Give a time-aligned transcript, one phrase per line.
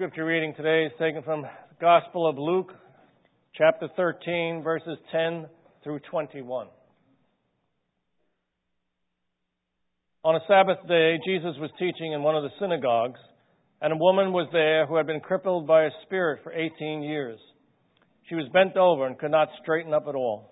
[0.00, 2.72] scripture reading today is taken from the Gospel of Luke,
[3.54, 5.44] chapter 13, verses 10
[5.84, 6.68] through 21.
[10.24, 13.20] On a Sabbath day, Jesus was teaching in one of the synagogues,
[13.82, 17.38] and a woman was there who had been crippled by a spirit for 18 years.
[18.26, 20.50] She was bent over and could not straighten up at all.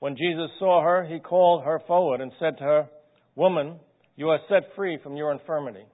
[0.00, 2.88] When Jesus saw her, he called her forward and said to her,
[3.36, 3.78] Woman,
[4.16, 5.84] you are set free from your infirmity.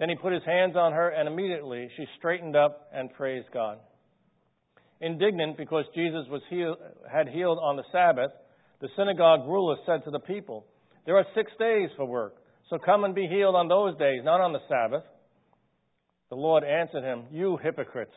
[0.00, 3.78] Then he put his hands on her, and immediately she straightened up and praised God.
[5.02, 6.78] Indignant because Jesus was healed,
[7.12, 8.30] had healed on the Sabbath,
[8.80, 10.64] the synagogue ruler said to the people,
[11.04, 12.36] There are six days for work,
[12.70, 15.04] so come and be healed on those days, not on the Sabbath.
[16.30, 18.14] The Lord answered him, You hypocrites!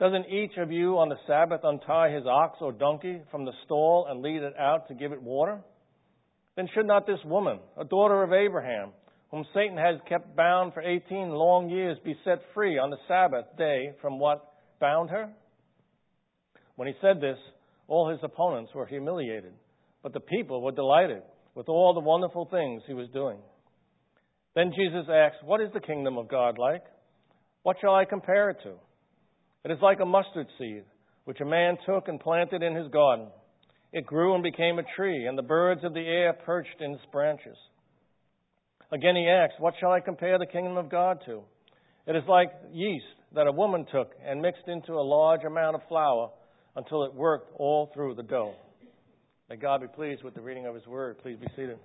[0.00, 4.08] Doesn't each of you on the Sabbath untie his ox or donkey from the stall
[4.10, 5.60] and lead it out to give it water?
[6.56, 8.90] Then should not this woman, a daughter of Abraham,
[9.34, 13.46] whom Satan has kept bound for 18 long years, be set free on the Sabbath
[13.58, 15.28] day from what bound her?
[16.76, 17.36] When he said this,
[17.88, 19.52] all his opponents were humiliated,
[20.04, 21.22] but the people were delighted
[21.56, 23.38] with all the wonderful things he was doing.
[24.54, 26.84] Then Jesus asked, What is the kingdom of God like?
[27.64, 28.74] What shall I compare it to?
[29.64, 30.84] It is like a mustard seed,
[31.24, 33.26] which a man took and planted in his garden.
[33.92, 37.02] It grew and became a tree, and the birds of the air perched in its
[37.10, 37.56] branches.
[38.92, 41.42] Again he asks, What shall I compare the kingdom of God to?
[42.06, 43.04] It is like yeast
[43.34, 46.30] that a woman took and mixed into a large amount of flour
[46.76, 48.54] until it worked all through the dough.
[49.48, 51.18] May God be pleased with the reading of his word.
[51.22, 51.78] Please be seated.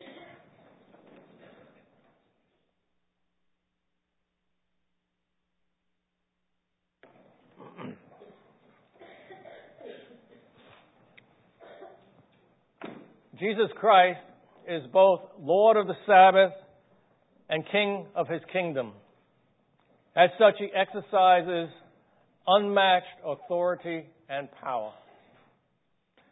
[13.38, 14.20] Jesus Christ
[14.68, 16.52] is both Lord of the Sabbath
[17.48, 18.92] and King of his kingdom.
[20.16, 21.68] As such, he exercises
[22.46, 24.92] unmatched authority and power.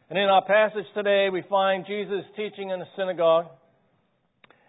[0.08, 3.46] And in our passage today, we find Jesus teaching in the synagogue.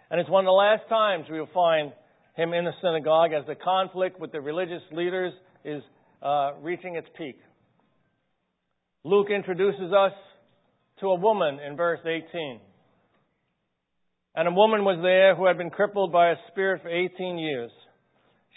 [0.09, 1.91] And it's one of the last times we will find
[2.35, 5.33] him in the synagogue as the conflict with the religious leaders
[5.65, 5.81] is
[6.21, 7.39] uh, reaching its peak.
[9.03, 10.13] Luke introduces us
[10.99, 12.59] to a woman in verse 18.
[14.35, 17.71] And a woman was there who had been crippled by a spirit for 18 years.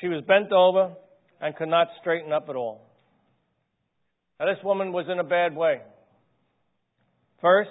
[0.01, 0.93] She was bent over
[1.41, 2.83] and could not straighten up at all.
[4.39, 5.81] Now, this woman was in a bad way.
[7.41, 7.71] First,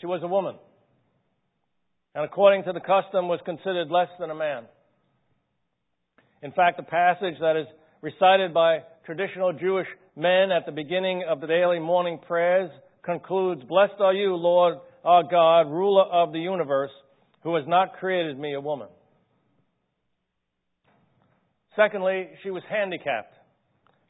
[0.00, 0.56] she was a woman,
[2.14, 4.64] and according to the custom, was considered less than a man.
[6.42, 7.66] In fact, the passage that is
[8.00, 12.70] recited by traditional Jewish men at the beginning of the daily morning prayers
[13.02, 16.90] concludes Blessed are you, Lord our God, ruler of the universe
[17.42, 18.88] who has not created me a woman.
[21.76, 23.34] Secondly, she was handicapped,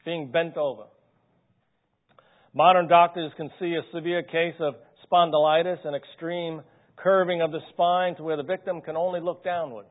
[0.03, 0.85] being bent over.
[2.53, 4.73] Modern doctors can see a severe case of
[5.05, 6.61] spondylitis and extreme
[6.97, 9.85] curving of the spine to where the victim can only look downward.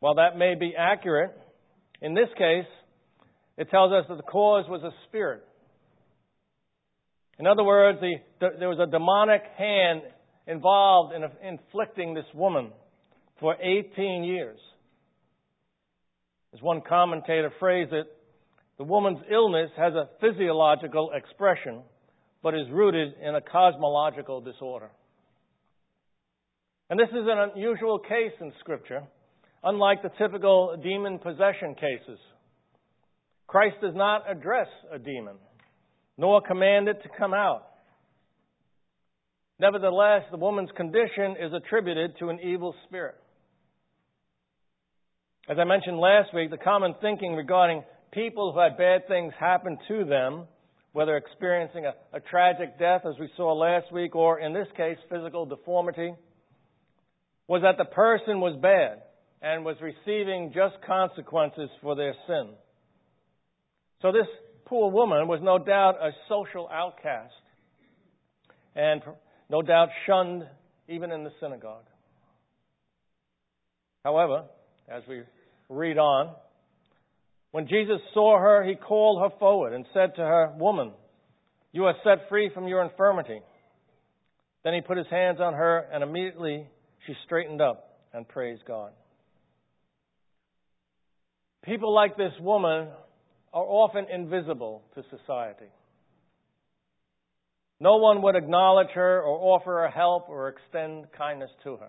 [0.00, 1.36] While that may be accurate,
[2.00, 2.64] in this case,
[3.58, 5.44] it tells us that the cause was a spirit.
[7.38, 8.14] In other words, the,
[8.58, 10.02] there was a demonic hand
[10.50, 12.72] involved in inflicting this woman
[13.38, 14.58] for 18 years.
[16.52, 18.06] As one commentator phrased it,
[18.76, 21.82] the woman's illness has a physiological expression,
[22.42, 24.90] but is rooted in a cosmological disorder.
[26.88, 29.02] And this is an unusual case in Scripture,
[29.62, 32.18] unlike the typical demon possession cases.
[33.46, 35.36] Christ does not address a demon,
[36.18, 37.69] nor command it to come out.
[39.60, 43.16] Nevertheless, the woman's condition is attributed to an evil spirit.
[45.50, 49.76] As I mentioned last week, the common thinking regarding people who had bad things happen
[49.86, 50.46] to them,
[50.92, 54.96] whether experiencing a, a, tragic death, as we saw last week, or in this case,
[55.10, 56.14] physical deformity,
[57.46, 59.02] was that the person was bad
[59.42, 62.48] and was receiving just consequences for their sin.
[64.00, 64.26] So this
[64.64, 67.34] poor woman was no doubt a social outcast.
[68.74, 69.02] And
[69.50, 70.44] no doubt shunned
[70.88, 71.84] even in the synagogue.
[74.04, 74.44] However,
[74.88, 75.22] as we
[75.68, 76.34] read on,
[77.50, 80.92] when Jesus saw her, he called her forward and said to her, Woman,
[81.72, 83.40] you are set free from your infirmity.
[84.62, 86.66] Then he put his hands on her, and immediately
[87.06, 88.92] she straightened up and praised God.
[91.64, 92.88] People like this woman
[93.52, 95.70] are often invisible to society.
[97.80, 101.88] No one would acknowledge her or offer her help or extend kindness to her.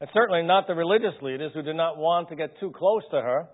[0.00, 3.20] And certainly not the religious leaders who did not want to get too close to
[3.20, 3.48] her,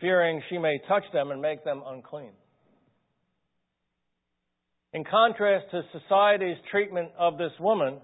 [0.00, 2.32] fearing she may touch them and make them unclean.
[4.94, 7.98] In contrast to society's treatment of this woman,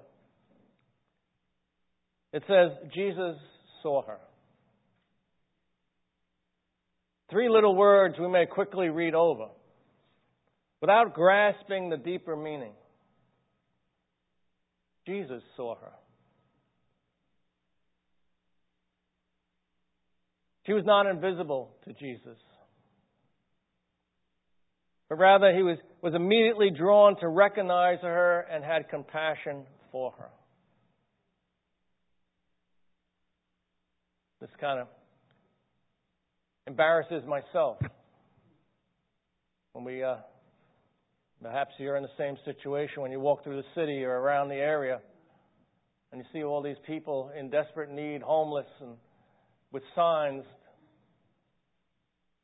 [2.34, 3.37] it says Jesus
[3.82, 4.19] saw her.
[7.31, 9.49] Three little words we may quickly read over
[10.80, 12.72] without grasping the deeper meaning.
[15.06, 15.92] Jesus saw her.
[20.66, 22.36] She was not invisible to Jesus.
[25.08, 30.28] But rather, he was, was immediately drawn to recognize her and had compassion for her.
[34.42, 34.88] This kind of
[36.66, 37.78] embarrasses myself.
[39.72, 40.16] When we, uh,
[41.43, 44.56] perhaps you're in the same situation when you walk through the city or around the
[44.56, 45.00] area
[46.12, 48.96] and you see all these people in desperate need, homeless, and
[49.73, 50.44] with signs,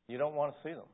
[0.08, 0.84] you don't want to see them.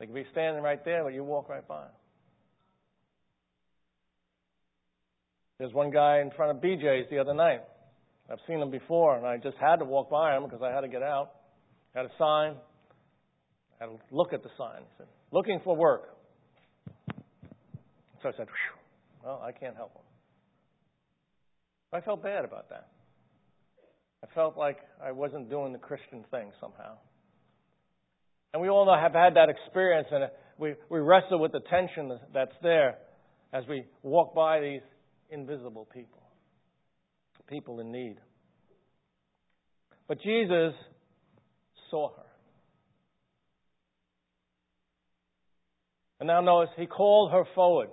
[0.00, 1.84] They could be standing right there, but you walk right by.
[5.58, 7.60] There's one guy in front of BJ's the other night.
[8.28, 10.80] I've seen him before, and I just had to walk by him because I had
[10.80, 11.30] to get out.
[11.94, 12.54] Had a sign.
[13.82, 14.82] I had to look at the sign.
[14.82, 16.16] He said, "Looking for work."
[18.22, 18.46] So I said,
[19.24, 20.02] "Well, I can't help him."
[21.92, 22.88] I felt bad about that.
[24.22, 26.96] I felt like I wasn't doing the Christian thing somehow.
[28.52, 32.54] And we all have had that experience, and we, we wrestle with the tension that's
[32.62, 32.98] there
[33.52, 34.82] as we walk by these
[35.30, 36.22] invisible people,
[37.48, 38.16] people in need.
[40.06, 40.74] But Jesus
[41.90, 42.31] saw her.
[46.22, 47.88] And now notice, he called her forward.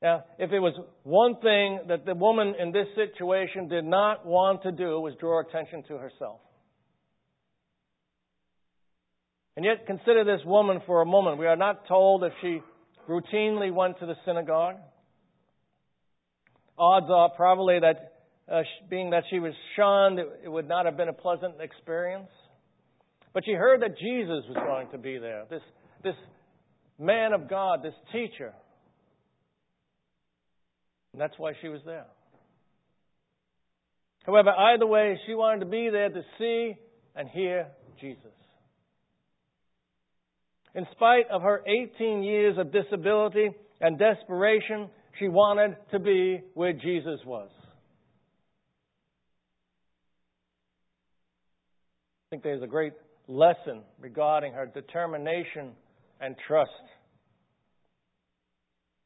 [0.00, 0.72] Now, if it was
[1.02, 5.40] one thing that the woman in this situation did not want to do was draw
[5.40, 6.38] attention to herself.
[9.56, 11.38] And yet, consider this woman for a moment.
[11.38, 12.60] We are not told if she
[13.08, 14.76] routinely went to the synagogue.
[16.78, 18.12] Odds are probably that,
[18.48, 22.30] uh, being that she was shunned, it would not have been a pleasant experience.
[23.32, 25.62] But she heard that Jesus was going to be there, this,
[26.02, 26.14] this
[26.98, 28.52] man of God, this teacher.
[31.12, 32.06] And that's why she was there.
[34.26, 36.74] However, either way, she wanted to be there to see
[37.16, 37.68] and hear
[38.00, 38.32] Jesus.
[40.74, 43.50] In spite of her 18 years of disability
[43.80, 44.88] and desperation,
[45.18, 47.50] she wanted to be where Jesus was.
[52.26, 52.94] I think there's a great
[53.28, 55.72] lesson regarding her determination
[56.20, 56.70] and trust.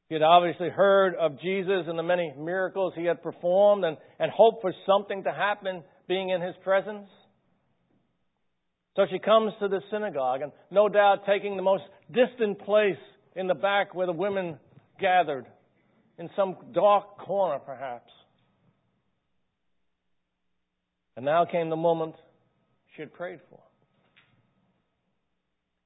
[0.08, 4.30] He had obviously heard of Jesus and the many miracles he had performed and, and
[4.30, 7.08] hoped for something to happen being in his presence.
[8.94, 12.96] So she comes to the synagogue, and no doubt taking the most distant place
[13.34, 14.58] in the back where the women
[14.98, 15.44] gathered,
[16.18, 18.10] in some dark corner perhaps.
[21.16, 22.14] And now came the moment
[22.94, 23.60] she had prayed for.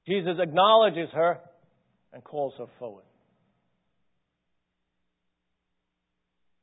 [0.07, 1.39] Jesus acknowledges her
[2.13, 3.03] and calls her forward.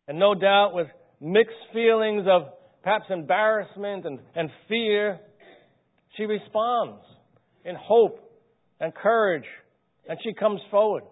[0.07, 0.87] And no doubt with
[1.21, 2.43] mixed feelings of
[2.83, 5.21] perhaps embarrassment and, and fear,
[6.17, 7.03] she responds
[7.65, 8.19] in hope
[8.81, 9.45] and courage,
[10.09, 11.05] and she comes forward.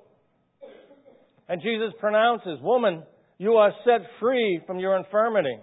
[1.49, 3.02] And Jesus pronounces, Woman,
[3.38, 5.59] you are set free from your infirmity.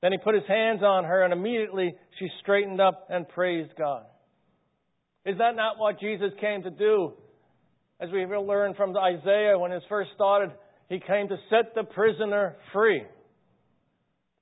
[0.00, 4.04] Then he put his hands on her, and immediately she straightened up and praised God.
[5.24, 7.12] Is that not what Jesus came to do?
[8.00, 10.50] As we learn from Isaiah when it first started,
[10.88, 13.02] he came to set the prisoner free.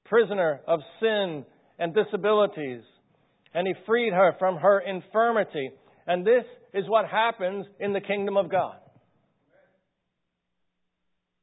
[0.07, 1.45] Prisoner of sin
[1.79, 2.83] and disabilities
[3.55, 5.71] and he freed her from her infirmity.
[6.07, 8.77] And this is what happens in the kingdom of God.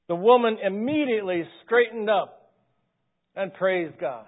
[0.07, 2.53] The woman immediately straightened up
[3.35, 4.25] and praised God.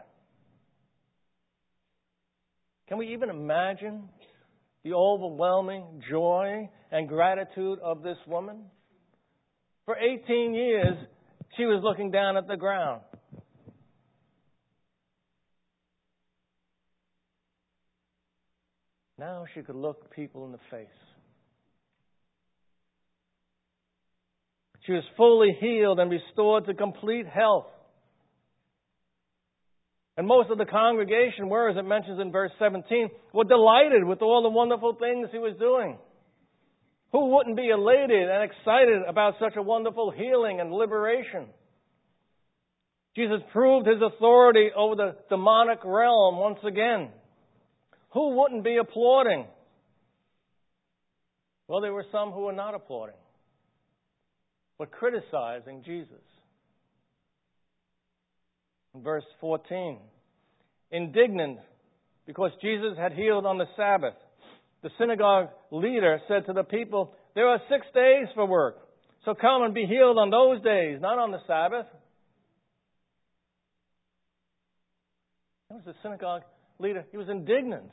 [2.89, 4.09] Can we even imagine
[4.83, 8.65] the overwhelming joy and gratitude of this woman?
[9.85, 10.97] For 18 years,
[11.57, 13.01] she was looking down at the ground.
[19.17, 20.87] Now she could look people in the face.
[24.85, 27.67] She was fully healed and restored to complete health.
[30.19, 34.21] And most of the congregation were, as it mentions in verse 17, were delighted with
[34.21, 35.97] all the wonderful things he was doing.
[37.13, 41.45] Who wouldn't be elated and excited about such a wonderful healing and liberation?
[43.15, 47.11] Jesus proved his authority over the demonic realm once again.
[48.09, 49.45] Who wouldn't be applauding?
[51.69, 53.15] Well, there were some who were not applauding,
[54.77, 56.28] but criticizing Jesus.
[59.03, 59.97] Verse 14,
[60.91, 61.59] indignant
[62.25, 64.15] because Jesus had healed on the Sabbath,
[64.83, 68.77] the synagogue leader said to the people, There are six days for work,
[69.25, 71.85] so come and be healed on those days, not on the Sabbath.
[75.69, 76.41] That was the synagogue
[76.79, 77.05] leader.
[77.11, 77.91] He was indignant.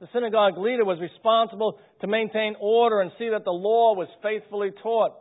[0.00, 4.70] The synagogue leader was responsible to maintain order and see that the law was faithfully
[4.82, 5.12] taught.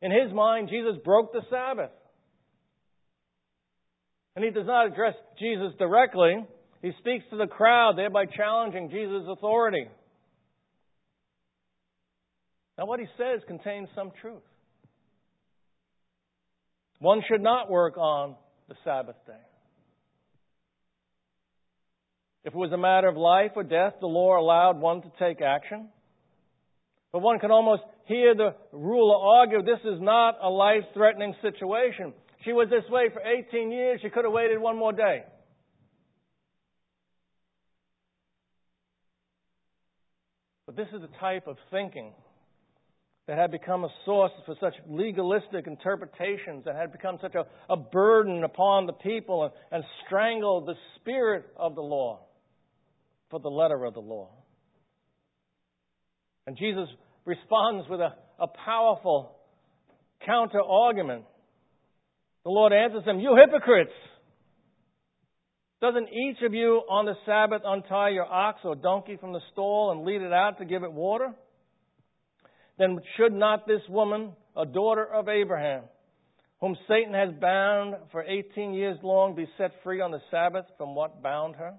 [0.00, 1.90] In his mind, Jesus broke the Sabbath.
[4.38, 6.36] And he does not address Jesus directly.
[6.80, 9.88] He speaks to the crowd, thereby challenging Jesus' authority.
[12.78, 14.44] Now, what he says contains some truth.
[17.00, 18.36] One should not work on
[18.68, 19.32] the Sabbath day.
[22.44, 25.42] If it was a matter of life or death, the law allowed one to take
[25.42, 25.88] action.
[27.12, 32.12] But one can almost hear the ruler argue this is not a life threatening situation.
[32.44, 34.00] She was this way for 18 years.
[34.02, 35.24] She could have waited one more day.
[40.66, 42.12] But this is the type of thinking
[43.26, 47.76] that had become a source for such legalistic interpretations and had become such a, a
[47.76, 52.20] burden upon the people and, and strangled the spirit of the law
[53.30, 54.30] for the letter of the law.
[56.46, 56.88] And Jesus
[57.26, 59.36] responds with a, a powerful
[60.24, 61.24] counter argument.
[62.44, 63.92] The Lord answers him, You hypocrites!
[65.80, 69.92] Doesn't each of you on the Sabbath untie your ox or donkey from the stall
[69.92, 71.32] and lead it out to give it water?
[72.78, 75.82] Then should not this woman, a daughter of Abraham,
[76.60, 80.96] whom Satan has bound for 18 years long, be set free on the Sabbath from
[80.96, 81.74] what bound her?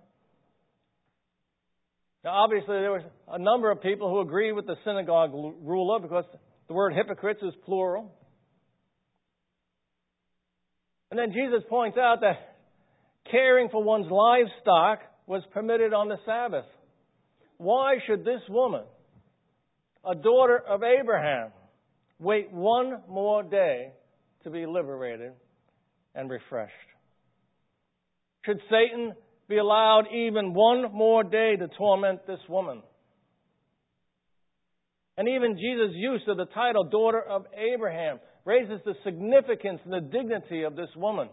[2.24, 6.26] Now, obviously, there was a number of people who agreed with the synagogue ruler because
[6.68, 8.14] the word hypocrites is plural.
[11.12, 12.38] And then Jesus points out that
[13.32, 16.66] caring for one's livestock was permitted on the Sabbath.
[17.58, 18.84] Why should this woman,
[20.06, 21.52] a daughter of Abraham,
[22.20, 23.92] wait one more day
[24.44, 25.34] to be liberated
[26.16, 26.74] and refreshed?
[28.46, 29.14] Should Satan
[29.48, 32.82] be allowed even one more day to torment this woman?
[35.18, 40.18] And even Jesus' use of the title daughter of Abraham raises the significance and the
[40.18, 41.30] dignity of this woman,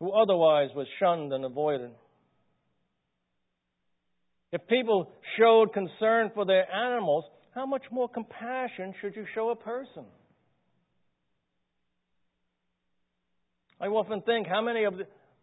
[0.00, 1.90] who otherwise was shunned and avoided.
[4.52, 7.24] If people showed concern for their animals,
[7.54, 10.04] how much more compassion should you show a person?
[13.80, 14.94] I often think how many of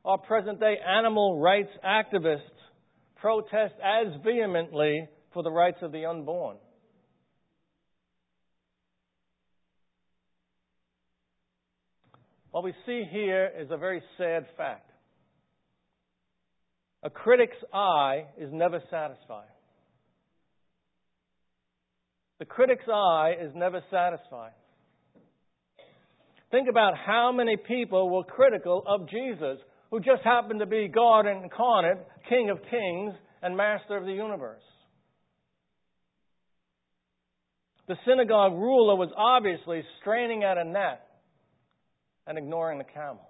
[0.05, 2.39] our present day animal rights activists
[3.15, 6.57] protest as vehemently for the rights of the unborn.
[12.51, 14.89] What we see here is a very sad fact.
[17.03, 19.47] A critic's eye is never satisfied.
[22.39, 24.51] The critic's eye is never satisfied.
[26.51, 29.57] Think about how many people were critical of Jesus,
[29.89, 34.61] who just happened to be God incarnate, King of kings, and Master of the universe.
[37.87, 41.10] The synagogue ruler was obviously straining at a net
[42.27, 43.27] and ignoring the camel.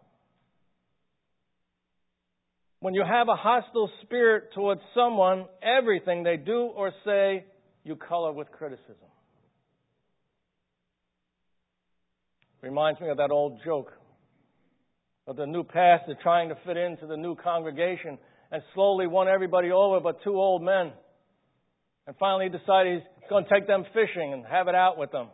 [2.80, 7.46] When you have a hostile spirit towards someone, everything they do or say,
[7.84, 8.96] you color with criticism.
[12.62, 13.92] Reminds me of that old joke
[15.28, 18.18] of the new pastor trying to fit into the new congregation
[18.52, 20.92] and slowly won everybody over but two old men.
[22.08, 25.28] And finally decided he's going to take them fishing and have it out with them.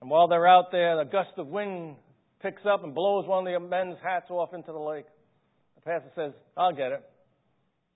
[0.00, 1.96] And while they're out there, a gust of wind
[2.40, 5.06] picks up and blows one of the men's hats off into the lake.
[5.76, 7.02] The pastor says, I'll get it.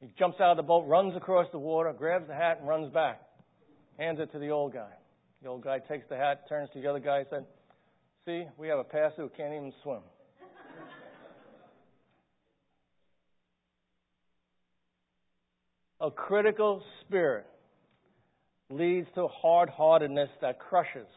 [0.01, 2.93] He jumps out of the boat, runs across the water, grabs the hat, and runs
[2.93, 3.21] back.
[3.99, 4.91] Hands it to the old guy.
[5.43, 7.45] The old guy takes the hat, turns to the other guy, and said,
[8.25, 10.01] See, we have a pastor who can't even swim.
[16.01, 17.47] a critical spirit
[18.71, 21.09] leads to hard heartedness that crushes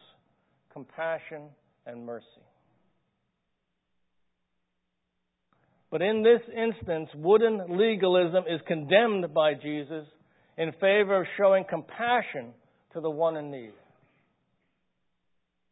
[0.72, 1.44] compassion
[1.86, 2.24] and mercy.
[5.94, 10.04] But in this instance, wooden legalism is condemned by Jesus
[10.58, 12.52] in favor of showing compassion
[12.94, 13.74] to the one in need.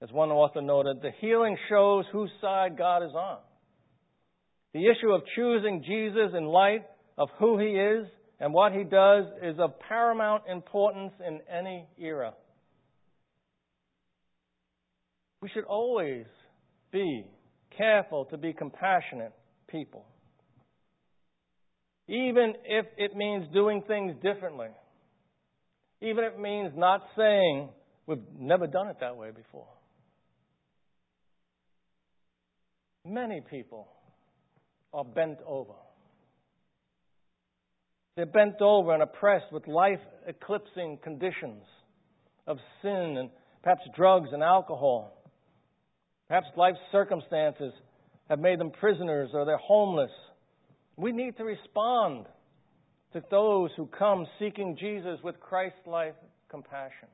[0.01, 3.39] As one author noted, the healing shows whose side God is on.
[4.75, 6.85] The issue of choosing Jesus in light
[7.19, 8.07] of who he is
[8.39, 12.35] and what he does is of paramount importance in any era.
[15.41, 16.27] We should always
[16.93, 17.27] be
[17.77, 19.33] careful to be compassionate
[19.67, 20.05] people,
[22.13, 24.69] even if it means doing things differently,
[26.01, 27.71] even if it means not saying,
[28.07, 29.69] We've never done it that way before.
[33.07, 33.89] Many people
[34.93, 35.75] are bent over.
[38.17, 41.63] They're bent over and oppressed with life eclipsing conditions
[42.47, 43.31] of sin and
[43.63, 45.17] perhaps drugs and alcohol.
[46.29, 47.73] Perhaps life circumstances
[48.29, 50.11] have made them prisoners or they're homeless.
[50.97, 52.27] We need to respond
[53.13, 56.15] to those who come seeking Jesus with Christ like
[56.51, 57.09] compassion.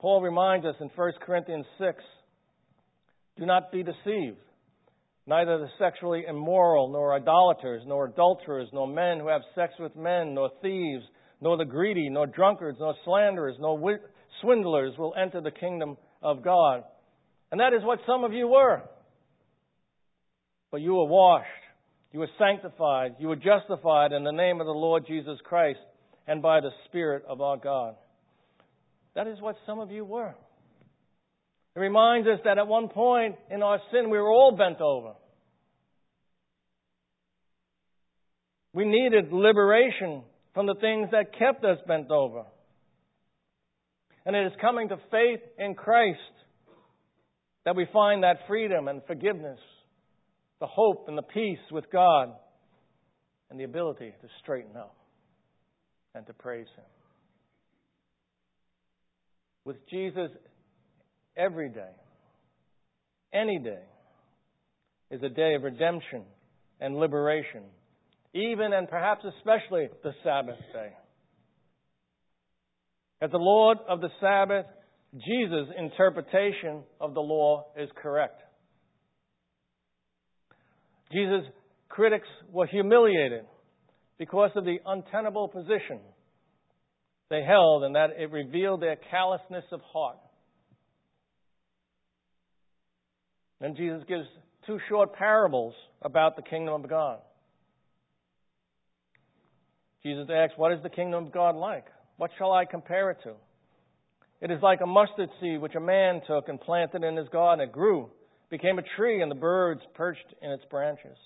[0.00, 2.02] Paul reminds us in 1 Corinthians 6
[3.38, 4.38] do not be deceived.
[5.26, 10.34] Neither the sexually immoral, nor idolaters, nor adulterers, nor men who have sex with men,
[10.34, 11.04] nor thieves,
[11.40, 14.00] nor the greedy, nor drunkards, nor slanderers, nor
[14.40, 16.82] swindlers will enter the kingdom of God.
[17.52, 18.82] And that is what some of you were.
[20.72, 21.46] But you were washed,
[22.12, 25.78] you were sanctified, you were justified in the name of the Lord Jesus Christ
[26.26, 27.94] and by the Spirit of our God.
[29.14, 30.34] That is what some of you were.
[31.76, 35.12] It reminds us that at one point in our sin, we were all bent over.
[38.74, 40.22] We needed liberation
[40.54, 42.44] from the things that kept us bent over.
[44.24, 46.18] And it is coming to faith in Christ
[47.66, 49.58] that we find that freedom and forgiveness,
[50.62, 52.28] the hope and the peace with God,
[53.50, 54.94] and the ability to straighten up
[56.14, 56.84] and to praise Him.
[59.64, 60.30] With Jesus
[61.36, 61.90] every day,
[63.34, 63.82] any day,
[65.10, 66.22] is a day of redemption
[66.80, 67.64] and liberation,
[68.32, 70.92] even and perhaps especially the Sabbath day.
[73.20, 74.66] As the Lord of the Sabbath,
[75.12, 78.40] Jesus' interpretation of the law is correct.
[81.12, 81.44] Jesus'
[81.88, 83.44] critics were humiliated
[84.18, 86.00] because of the untenable position
[87.28, 90.18] they held and that it revealed their callousness of heart.
[93.60, 94.26] Then Jesus gives
[94.66, 97.18] two short parables about the kingdom of God.
[100.02, 101.86] Jesus asks, What is the kingdom of God like?
[102.16, 103.34] What shall I compare it to?
[104.40, 107.66] It is like a mustard seed which a man took and planted in his garden.
[107.66, 108.10] It grew,
[108.52, 111.16] became a tree, and the birds perched in its branches.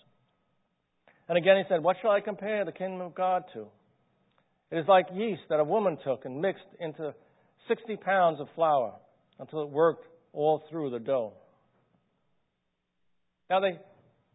[1.28, 3.66] And again he said, What shall I compare the kingdom of God to?
[4.70, 7.12] It is like yeast that a woman took and mixed into
[7.66, 8.94] 60 pounds of flour
[9.40, 11.32] until it worked all through the dough.
[13.50, 13.72] Now, the,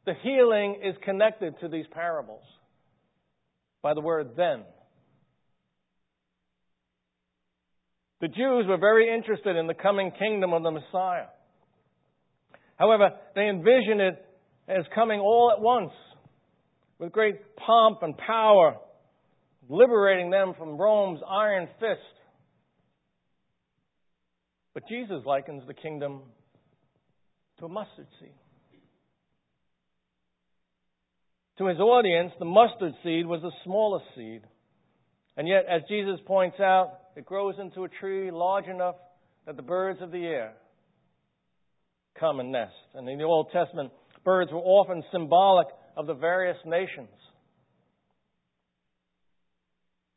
[0.05, 2.43] the healing is connected to these parables
[3.81, 4.63] by the word then.
[8.19, 11.27] The Jews were very interested in the coming kingdom of the Messiah.
[12.81, 14.25] However, they envision it
[14.67, 15.91] as coming all at once
[16.97, 18.77] with great pomp and power,
[19.69, 21.99] liberating them from Rome's iron fist.
[24.73, 26.21] But Jesus likens the kingdom
[27.59, 28.33] to a mustard seed.
[31.59, 34.41] To his audience, the mustard seed was the smallest seed.
[35.37, 38.95] And yet, as Jesus points out, it grows into a tree large enough
[39.45, 40.55] that the birds of the air
[42.19, 42.73] come and nest.
[42.93, 43.91] And in the Old Testament,
[44.23, 47.09] birds were often symbolic of the various nations.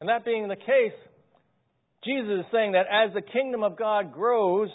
[0.01, 0.99] And that being the case,
[2.05, 4.69] Jesus is saying that as the kingdom of God grows,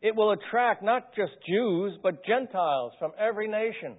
[0.00, 3.96] it will attract not just Jews, but Gentiles from every nation.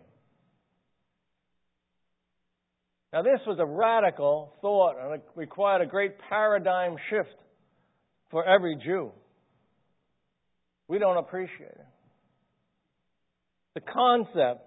[3.13, 7.36] Now, this was a radical thought and it required a great paradigm shift
[8.30, 9.12] for every Jew.
[10.88, 11.90] We don't appreciate it.
[13.73, 14.62] The concept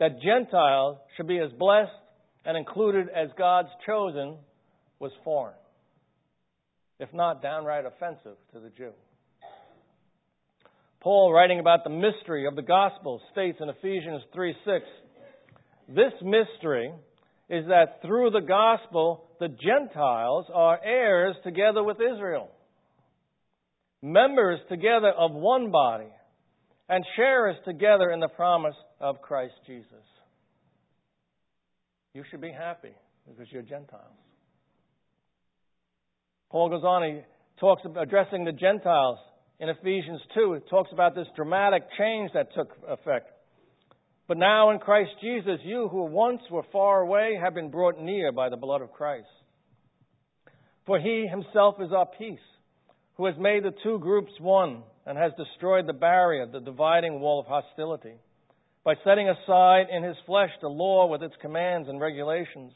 [0.00, 1.90] that Gentiles should be as blessed
[2.44, 4.36] and included as God's chosen
[4.98, 5.54] was foreign,
[6.98, 8.92] if not downright offensive to the Jew.
[11.00, 14.84] Paul, writing about the mystery of the gospel, states in Ephesians 3 6,
[15.88, 16.92] this mystery
[17.48, 22.50] is that through the gospel, the Gentiles are heirs together with Israel,
[24.02, 26.08] members together of one body,
[26.88, 30.04] and share us together in the promise of Christ Jesus.
[32.14, 32.94] You should be happy
[33.28, 34.02] because you're Gentiles.
[36.50, 37.20] Paul goes on, he
[37.60, 39.18] talks addressing the Gentiles
[39.60, 40.54] in Ephesians 2.
[40.54, 43.30] It talks about this dramatic change that took effect.
[44.26, 48.32] But now in Christ Jesus, you who once were far away have been brought near
[48.32, 49.26] by the blood of Christ.
[50.86, 52.38] For he himself is our peace,
[53.16, 57.40] who has made the two groups one and has destroyed the barrier, the dividing wall
[57.40, 58.12] of hostility,
[58.84, 62.72] by setting aside in his flesh the law with its commands and regulations.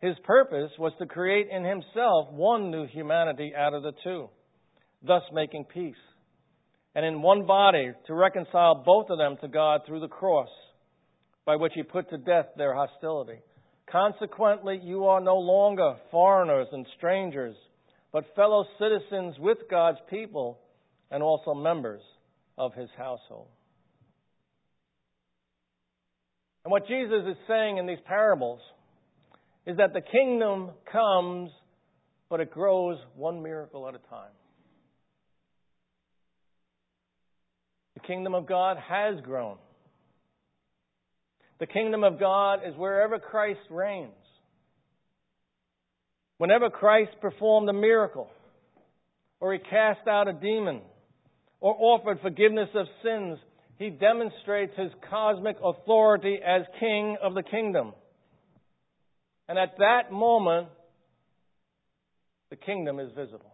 [0.00, 4.30] His purpose was to create in himself one new humanity out of the two,
[5.06, 6.00] thus making peace,
[6.94, 10.48] and in one body to reconcile both of them to God through the cross,
[11.44, 13.38] by which he put to death their hostility.
[13.92, 17.54] Consequently, you are no longer foreigners and strangers,
[18.14, 20.58] but fellow citizens with God's people
[21.10, 22.02] and also members
[22.56, 23.48] of his household.
[26.64, 28.60] And what Jesus is saying in these parables
[29.66, 31.50] is that the kingdom comes,
[32.28, 34.30] but it grows one miracle at a time.
[37.94, 39.56] The kingdom of God has grown.
[41.60, 44.12] The kingdom of God is wherever Christ reigns.
[46.38, 48.30] Whenever Christ performed a miracle,
[49.40, 50.80] or he cast out a demon,
[51.60, 53.38] or offered forgiveness of sins,
[53.78, 57.92] he demonstrates his cosmic authority as king of the kingdom.
[59.48, 60.68] And at that moment,
[62.50, 63.52] the kingdom is visible.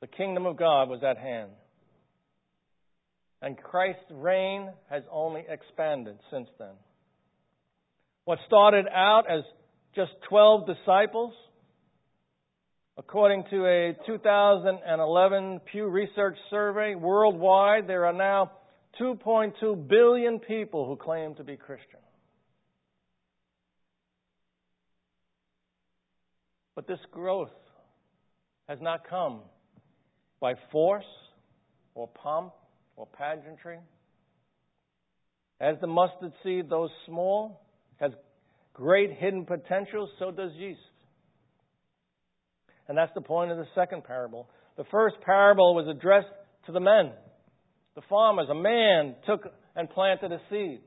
[0.00, 1.50] The kingdom of God was at hand.
[3.42, 6.74] And Christ's reign has only expanded since then.
[8.24, 9.42] What started out as
[9.94, 11.32] just 12 disciples,
[13.00, 18.52] according to a 2011 Pew Research survey worldwide, there are now
[19.00, 21.98] 2.2 billion people who claim to be Christian.
[26.76, 27.48] But this growth
[28.68, 29.40] has not come
[30.38, 31.04] by force
[31.94, 32.52] or pomp
[32.96, 33.78] or pageantry.
[35.58, 37.62] As the mustard seed, though small,
[37.98, 38.12] has
[38.74, 40.80] great hidden potential, so does yeast.
[42.90, 44.48] And that's the point of the second parable.
[44.76, 46.26] The first parable was addressed
[46.66, 47.12] to the men,
[47.94, 48.48] the farmers.
[48.50, 49.42] A man took
[49.76, 50.80] and planted a seed.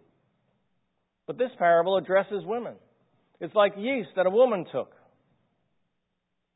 [1.28, 2.74] But this parable addresses women.
[3.40, 4.92] It's like yeast that a woman took.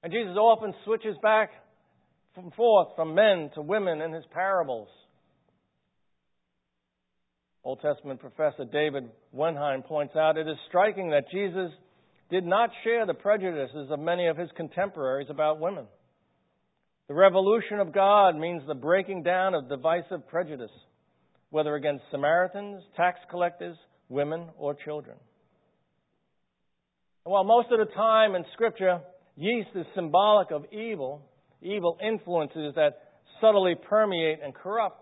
[0.03, 1.51] And Jesus often switches back
[2.35, 4.89] and forth from men to women in his parables.
[7.63, 11.71] Old Testament professor David Wenham points out it is striking that Jesus
[12.29, 15.85] did not share the prejudices of many of his contemporaries about women.
[17.07, 20.71] The revolution of God means the breaking down of divisive prejudice,
[21.51, 23.77] whether against Samaritans, tax collectors,
[24.09, 25.15] women, or children.
[27.25, 28.99] And while most of the time in Scripture,
[29.37, 31.21] yeast is symbolic of evil,
[31.61, 32.99] evil influences that
[33.39, 35.01] subtly permeate and corrupt,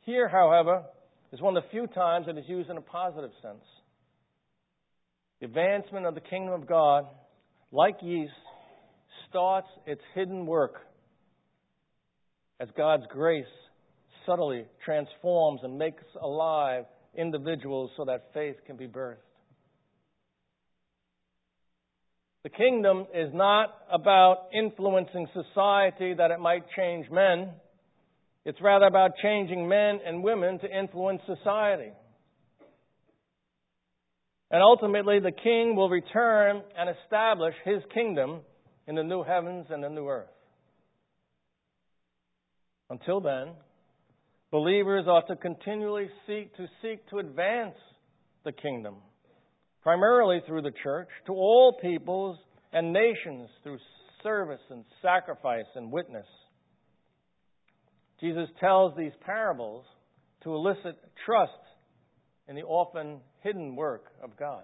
[0.00, 0.82] here, however,
[1.32, 3.62] is one of the few times that it's used in a positive sense.
[5.40, 7.06] The advancement of the kingdom of God,
[7.70, 8.32] like yeast,
[9.28, 10.74] starts its hidden work
[12.60, 13.44] as God's grace
[14.26, 16.84] subtly transforms and makes alive
[17.16, 19.16] individuals so that faith can be birthed.
[22.44, 27.50] The kingdom is not about influencing society that it might change men.
[28.44, 31.90] It's rather about changing men and women to influence society.
[34.50, 38.40] And ultimately, the king will return and establish his kingdom
[38.86, 40.28] in the new heavens and the new earth.
[42.88, 43.48] Until then,
[44.50, 47.76] believers ought to continually seek to seek to advance
[48.44, 48.96] the kingdom,
[49.82, 52.38] primarily through the church, to all peoples
[52.72, 53.78] and nations through
[54.22, 56.26] service and sacrifice and witness.
[58.20, 59.84] Jesus tells these parables
[60.42, 61.52] to elicit trust
[62.48, 64.62] in the often hidden work of God.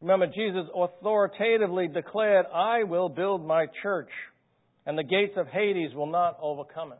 [0.00, 4.10] Remember, Jesus authoritatively declared, I will build my church,
[4.84, 6.98] and the gates of Hades will not overcome it.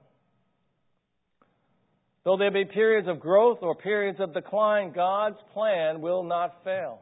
[2.24, 7.00] Though there be periods of growth or periods of decline, God's plan will not fail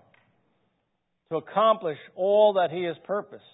[1.31, 3.45] to accomplish all that He has purposed.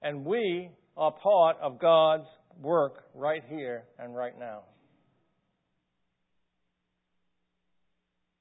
[0.00, 2.26] And we are part of God's
[2.62, 4.62] work right here and right now.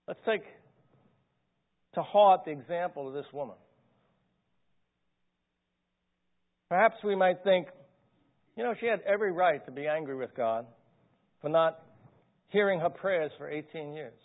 [0.10, 0.42] Let's take
[1.94, 3.58] to heart the example of this woman.
[6.68, 7.68] Perhaps we might think,
[8.58, 10.66] you know, she had every right to be angry with God
[11.44, 11.78] for not
[12.48, 14.18] hearing her prayers for 18 years.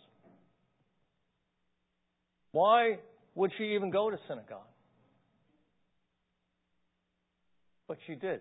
[2.52, 2.94] Why
[3.34, 4.60] would she even go to synagogue?
[7.88, 8.40] But she did.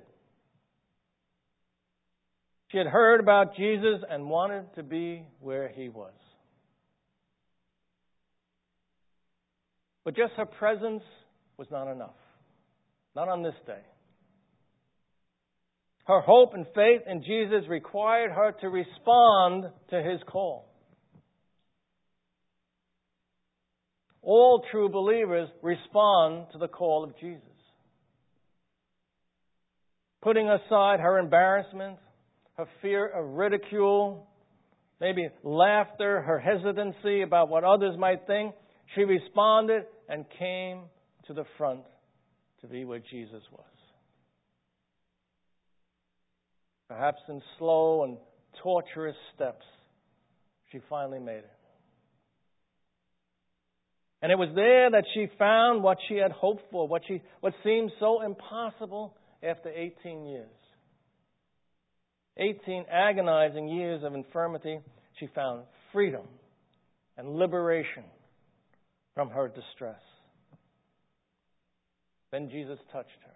[2.71, 6.13] She had heard about Jesus and wanted to be where he was.
[10.03, 11.03] But just her presence
[11.57, 12.15] was not enough.
[13.15, 13.81] Not on this day.
[16.05, 20.69] Her hope and faith in Jesus required her to respond to his call.
[24.21, 27.41] All true believers respond to the call of Jesus.
[30.21, 31.97] Putting aside her embarrassment,
[32.57, 34.27] her fear of ridicule,
[35.01, 38.55] maybe laughter, her hesitancy about what others might think,
[38.95, 40.81] she responded and came
[41.27, 41.81] to the front
[42.61, 43.65] to be where Jesus was.
[46.89, 48.17] Perhaps in slow and
[48.61, 49.65] torturous steps,
[50.71, 51.49] she finally made it.
[54.21, 57.53] And it was there that she found what she had hoped for, what, she, what
[57.63, 60.47] seemed so impossible after 18 years.
[62.37, 64.79] 18 agonizing years of infirmity,
[65.19, 66.23] she found freedom
[67.17, 68.03] and liberation
[69.15, 70.01] from her distress.
[72.31, 73.33] Then Jesus touched her.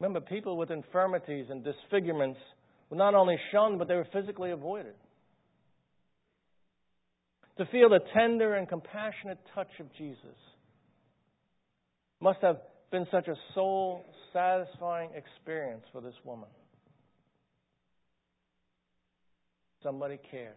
[0.00, 2.38] Remember, people with infirmities and disfigurements
[2.90, 4.94] were not only shunned, but they were physically avoided.
[7.58, 10.36] To feel the tender and compassionate touch of Jesus
[12.20, 12.56] must have
[12.90, 16.48] been such a soul satisfying experience for this woman.
[19.82, 20.54] Somebody cared.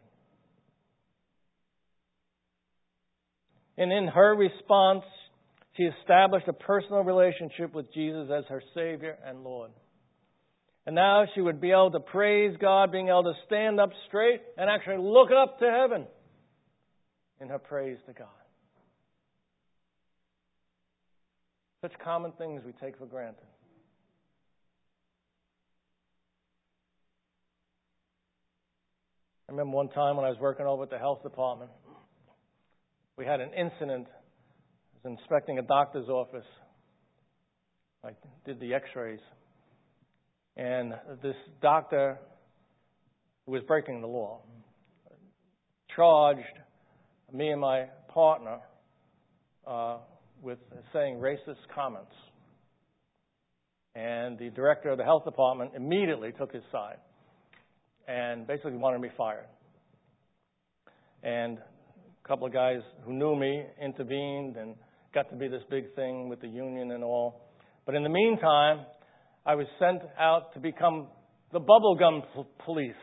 [3.78, 5.04] And in her response,
[5.76, 9.72] she established a personal relationship with Jesus as her Savior and Lord.
[10.86, 14.42] And now she would be able to praise God, being able to stand up straight
[14.58, 16.06] and actually look up to heaven
[17.42, 18.28] in her praise to God.
[21.82, 23.44] Such common things we take for granted.
[29.48, 31.70] I remember one time when I was working over at the health department,
[33.18, 34.08] we had an incident.
[34.10, 36.46] I was inspecting a doctor's office.
[38.04, 38.10] I
[38.46, 39.20] did the x rays.
[40.58, 42.18] And this doctor,
[43.46, 44.42] who was breaking the law,
[45.96, 46.42] charged
[47.34, 48.60] me and my partner
[49.66, 49.98] uh,
[50.42, 50.60] with
[50.94, 52.12] saying racist comments.
[53.96, 56.98] And the director of the health department immediately took his side
[58.08, 59.48] and basically wanted me fired.
[61.24, 61.58] And
[62.26, 64.76] a couple of guys who knew me intervened and
[65.14, 67.52] got to be this big thing with the union and all.
[67.86, 68.86] But in the meantime,
[69.46, 71.08] I was sent out to become
[71.54, 72.24] the bubblegum
[72.66, 72.94] police.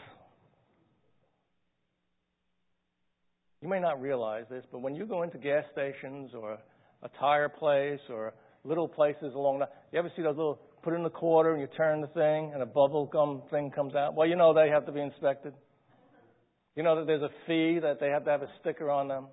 [3.61, 6.59] You may not realize this, but when you go into gas stations or
[7.05, 11.05] a tire place or little places along the, you ever see those little put in
[11.05, 14.17] the quarter and you turn the thing and a bubble gum thing comes out?
[14.17, 15.55] Well, you know they have to be inspected.
[16.77, 19.27] You know that there's a fee that they have to have a sticker on them.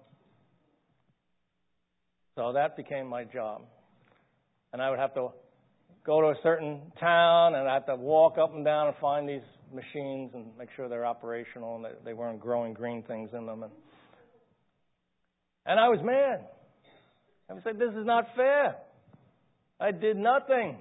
[2.35, 3.61] So that became my job.
[4.73, 5.29] And I would have to
[6.05, 9.27] go to a certain town and I had to walk up and down and find
[9.27, 9.41] these
[9.73, 13.63] machines and make sure they're operational and that they weren't growing green things in them.
[13.63, 13.71] And
[15.65, 16.47] and I was mad.
[17.49, 18.75] I said, This is not fair.
[19.79, 20.77] I did nothing.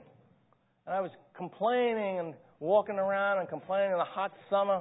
[0.87, 4.81] And I was complaining and walking around and complaining in the hot summer.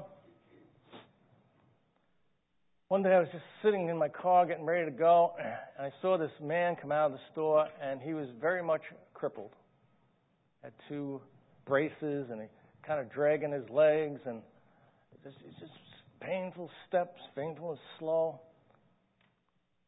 [2.90, 5.92] One day I was just sitting in my car getting ready to go, and I
[6.02, 8.82] saw this man come out of the store, and he was very much
[9.14, 9.52] crippled.
[10.64, 11.20] Had two
[11.66, 12.48] braces, and he
[12.84, 14.42] kind of dragging his legs, and
[15.22, 15.74] just, just
[16.22, 18.40] painful steps, painful and slow.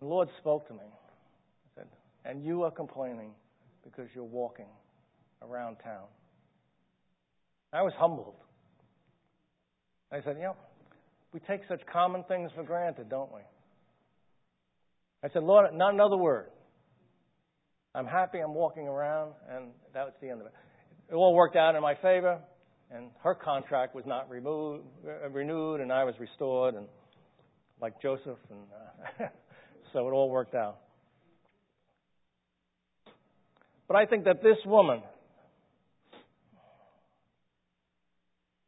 [0.01, 0.83] The Lord spoke to me.
[0.83, 1.87] He said,
[2.25, 3.31] And you are complaining
[3.81, 4.67] because you're walking
[5.41, 6.07] around town.
[7.71, 8.35] I was humbled.
[10.11, 10.55] I said, know,
[11.33, 13.41] we take such common things for granted, don't we?
[15.23, 16.47] I said, Lord, not another word.
[17.93, 20.53] I'm happy I'm walking around, and that was the end of it.
[21.09, 22.39] It all worked out in my favor,
[22.91, 26.87] and her contract was not removed, uh, renewed, and I was restored, and
[27.81, 28.59] like Joseph, and
[29.21, 29.25] uh,
[29.93, 30.77] So it all worked out.
[33.87, 35.01] But I think that this woman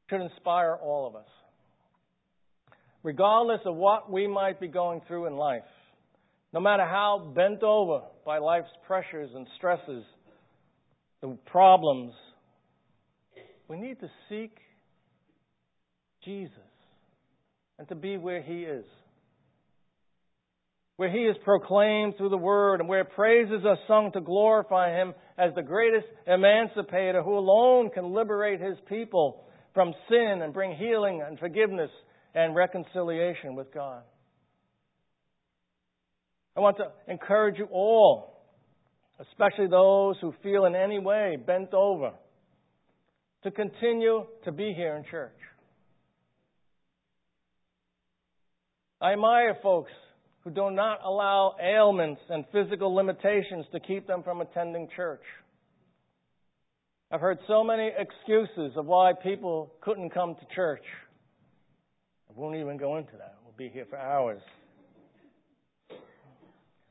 [0.10, 1.28] should inspire all of us.
[3.04, 5.64] Regardless of what we might be going through in life,
[6.54, 10.04] no matter how bent over by life's pressures and stresses,
[11.22, 12.14] the problems,
[13.68, 14.56] we need to seek
[16.24, 16.52] Jesus
[17.80, 18.86] and to be where He is.
[21.02, 25.16] where he is proclaimed through the word and where praises are sung to glorify him
[25.36, 31.24] as the greatest emancipator who alone can liberate his people from sin and bring healing
[31.26, 31.90] and forgiveness
[32.34, 34.04] and reconciliation with God.
[36.56, 38.42] I want to encourage you all,
[39.20, 42.12] especially those who feel in any way bent over,
[43.44, 45.32] to continue to be here in church.
[49.00, 49.92] I admire folks
[50.44, 55.24] who do not allow ailments and physical limitations to keep them from attending church.
[57.12, 60.84] I've heard so many excuses of why people couldn't come to church.
[62.36, 63.36] I won't even go into that.
[63.44, 64.42] We'll be here for hours.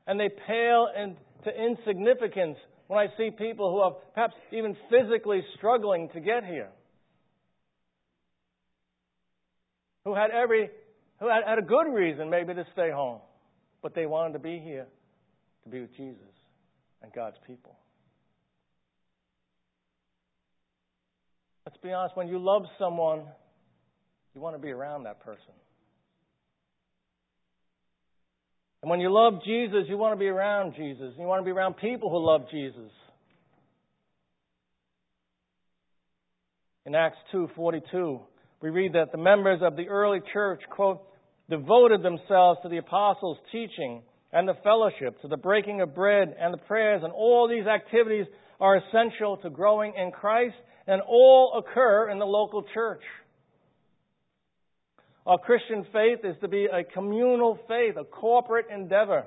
[0.07, 6.09] And they pale into insignificance when I see people who are perhaps even physically struggling
[6.11, 6.69] to get here.
[10.05, 10.71] Who had every,
[11.21, 13.21] who had, had a good reason maybe to stay home
[13.83, 14.87] but they wanted to be here
[15.65, 16.19] to be with Jesus
[17.03, 17.77] and God's people.
[21.67, 23.23] Let's be honest, when you love someone,
[24.35, 25.53] you want to be around that person.
[28.83, 31.13] And when you love Jesus, you want to be around Jesus.
[31.19, 32.91] You want to be around people who love Jesus.
[36.87, 38.21] In Acts 2:42,
[38.63, 41.03] we read that the members of the early church quote
[41.51, 46.55] devoted themselves to the apostles' teaching and the fellowship, to the breaking of bread and
[46.55, 48.27] the prayers, and all these activities
[48.61, 53.03] are essential to growing in Christ and all occur in the local church.
[55.27, 59.25] Our Christian faith is to be a communal faith, a corporate endeavor.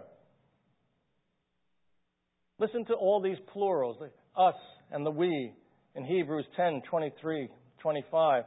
[2.60, 4.10] Listen to all these plurals, the
[4.42, 4.56] us
[4.92, 5.54] and the we,
[5.96, 8.44] in Hebrews 10, 23, 25.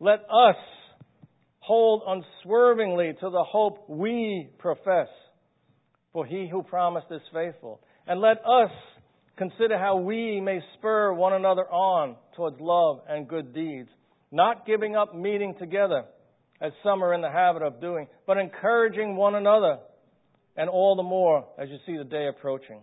[0.00, 0.56] Let us
[1.60, 5.08] hold unswervingly to the hope we profess.
[6.12, 7.80] For he who promised is faithful.
[8.06, 8.70] And let us
[9.36, 13.88] consider how we may spur one another on towards love and good deeds,
[14.32, 16.04] not giving up meeting together,
[16.60, 19.78] as some are in the habit of doing, but encouraging one another,
[20.56, 22.80] and all the more as you see the day approaching.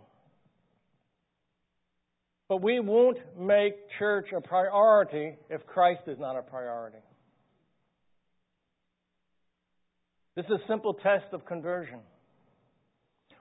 [2.49, 6.97] But we won't make church a priority if Christ is not a priority.
[10.35, 11.99] This is a simple test of conversion.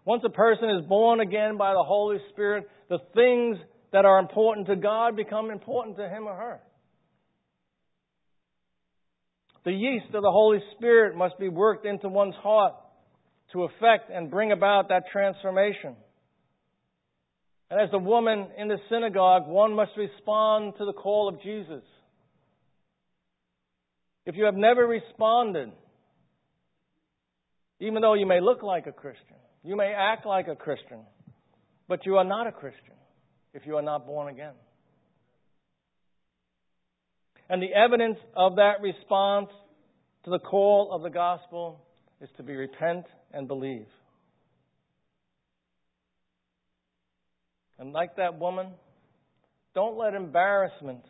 [0.05, 3.59] Once a person is born again by the Holy Spirit, the things
[3.92, 6.61] that are important to God become important to him or her.
[9.66, 12.74] The yeast of the Holy Spirit must be worked into one's heart
[13.52, 15.96] to effect and bring about that transformation.
[17.68, 21.83] And as the woman in the synagogue, one must respond to the call of Jesus.
[24.24, 25.72] If you have never responded,
[27.81, 31.00] even though you may look like a Christian, you may act like a Christian,
[31.88, 32.94] but you are not a Christian
[33.52, 34.55] if you are not born again.
[37.49, 39.49] And the evidence of that response
[40.25, 41.81] to the call of the gospel
[42.21, 43.87] is to be repent and believe.
[47.79, 48.69] And like that woman,
[49.75, 51.05] don't let embarrassment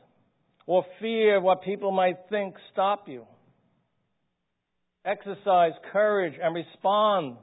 [0.66, 3.24] or fear of what people might think stop you
[5.06, 7.36] exercise courage and respond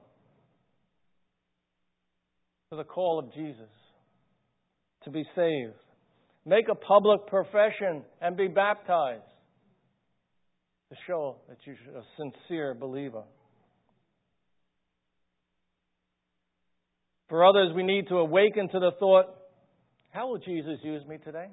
[2.70, 3.70] to the call of Jesus
[5.06, 5.74] to be saved.
[6.46, 9.24] Make a public profession and be baptized
[10.90, 13.24] to show that you're a sincere believer.
[17.30, 19.26] For others, we need to awaken to the thought
[20.14, 21.48] how will Jesus use me today?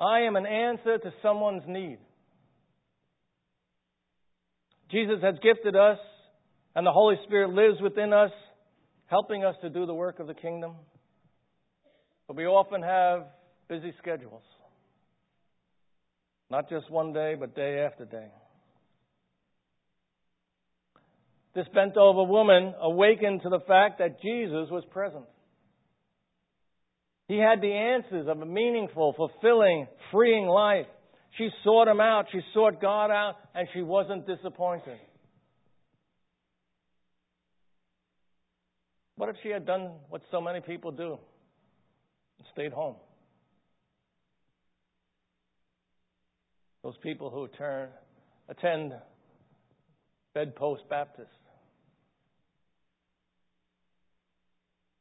[0.00, 1.98] I am an answer to someone's need.
[4.90, 5.98] Jesus has gifted us,
[6.74, 8.32] and the Holy Spirit lives within us,
[9.06, 10.74] helping us to do the work of the kingdom.
[12.26, 13.26] But we often have
[13.68, 14.42] busy schedules.
[16.50, 18.28] Not just one day, but day after day.
[21.54, 25.24] This bent over woman awakened to the fact that Jesus was present.
[27.28, 30.86] He had the answers of a meaningful, fulfilling, freeing life.
[31.38, 32.26] She sought him out.
[32.32, 34.98] She sought God out, and she wasn't disappointed.
[39.16, 41.18] What if she had done what so many people do
[42.42, 42.96] and stayed home?
[46.82, 47.90] Those people who turn,
[48.48, 48.92] attend
[50.34, 51.28] bedpost Baptist.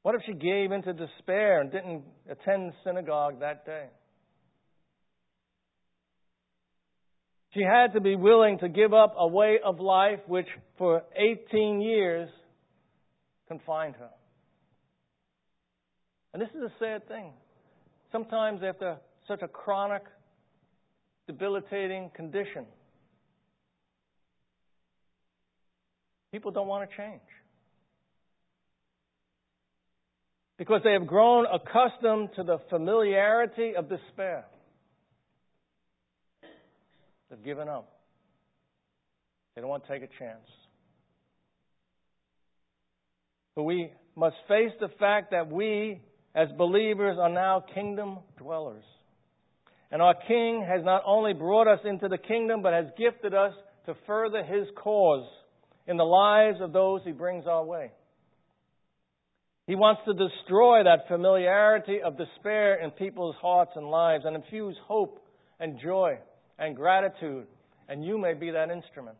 [0.04, 3.86] What if she gave into despair and didn't attend synagogue that day?
[7.54, 11.82] She had to be willing to give up a way of life which for 18
[11.82, 12.30] years
[13.48, 14.10] confined her.
[16.34, 17.32] And this is a sad thing.
[18.12, 20.04] Sometimes after such a chronic,
[21.28, 22.66] debilitating condition,
[26.32, 27.22] people don't want to change.
[30.58, 34.46] Because they have grown accustomed to the familiarity of despair.
[37.30, 37.92] They've given up.
[39.56, 40.48] They don't want to take a chance.
[43.56, 46.02] But we must face the fact that we,
[46.36, 48.84] as believers, are now kingdom dwellers.
[49.92, 53.54] And our King has not only brought us into the kingdom, but has gifted us
[53.86, 55.28] to further His cause
[55.88, 57.92] in the lives of those He brings our way.
[59.68, 64.78] He wants to destroy that familiarity of despair in people's hearts and lives and infuse
[64.86, 65.26] hope
[65.60, 66.18] and joy
[66.58, 67.48] and gratitude,
[67.88, 69.18] and you may be that instrument.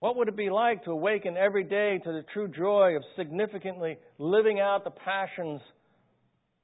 [0.00, 3.98] What would it be like to awaken every day to the true joy of significantly
[4.18, 5.60] living out the passions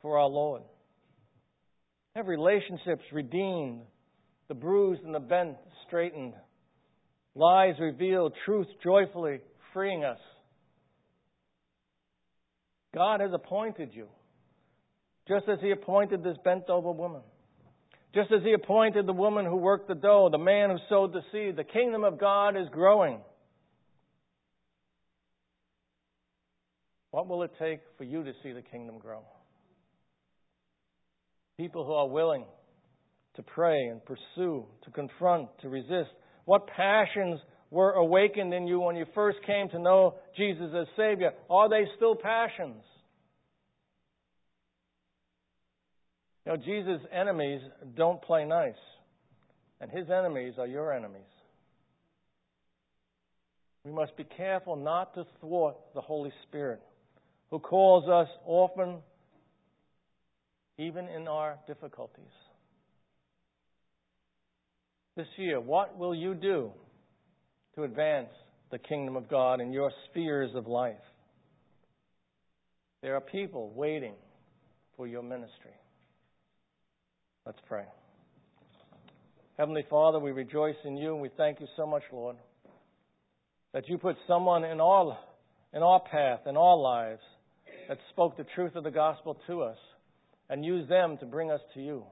[0.03, 0.63] for our Lord?
[2.15, 3.83] Have relationships redeemed,
[4.47, 5.57] the bruised and the bent
[5.87, 6.35] straightened,
[7.35, 9.41] lies revealed, truth joyfully
[9.73, 10.21] freeing us.
[12.95, 14.07] God has appointed you
[15.27, 17.23] just as he appointed this bent over woman.
[18.15, 21.23] Just as he appointed the woman who worked the dough, the man who sowed the
[21.33, 21.57] seed.
[21.57, 23.19] The kingdom of God is growing.
[27.11, 29.23] What will it take for you to see the kingdom grow?
[31.59, 32.45] People who are willing
[33.35, 36.11] to pray and pursue, to confront, to resist.
[36.45, 37.41] What passions
[37.71, 41.33] were awakened in you when you first came to know Jesus as Savior?
[41.51, 42.83] Are they still passions?
[46.45, 47.61] You know, Jesus' enemies
[47.97, 48.75] don't play nice,
[49.81, 51.23] and his enemies are your enemies.
[53.85, 56.83] We must be careful not to thwart the Holy Spirit,
[57.51, 58.97] who calls us often,
[60.79, 62.25] even in our difficulties.
[65.17, 66.73] This year, what will you do
[67.77, 68.31] to advance
[68.71, 70.97] the kingdom of God in your spheres of life?
[73.03, 74.15] There are people waiting
[74.97, 75.73] for your ministry.
[77.47, 77.85] Let's pray.
[79.59, 82.37] Heavenly Father, we rejoice in you and we thank you so much, Lord,
[83.75, 85.19] that you put someone in our,
[85.75, 87.21] in our path, in our lives,
[87.87, 89.77] that spoke the truth of the gospel to us
[90.49, 92.05] and used them to bring us to you.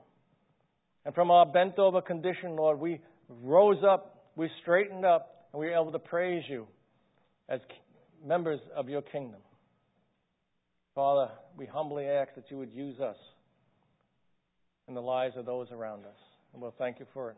[1.06, 5.68] And from our bent over condition, Lord, we rose up, we straightened up, and we
[5.68, 6.66] were able to praise you
[7.48, 7.60] as
[8.22, 9.40] members of your kingdom.
[10.94, 13.16] Father, we humbly ask that you would use us
[14.92, 16.20] in the lives of those around us.
[16.52, 17.36] And we'll thank you for it.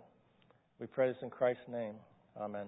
[0.80, 1.94] We pray this in Christ's name.
[2.36, 2.66] Amen.